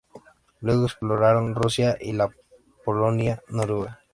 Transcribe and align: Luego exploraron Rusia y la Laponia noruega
Luego 0.61 0.85
exploraron 0.87 1.53
Rusia 1.53 1.95
y 2.01 2.13
la 2.13 2.27
Laponia 2.83 3.43
noruega 3.49 3.99